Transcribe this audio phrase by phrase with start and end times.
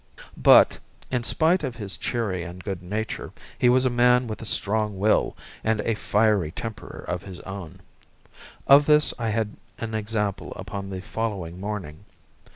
[0.35, 0.79] But,
[1.11, 5.37] in spite of his cheery good nature, he was a man with a strong will
[5.63, 7.81] and a fiery temper of his own.
[8.65, 12.05] Of this I had an example upon the following morning.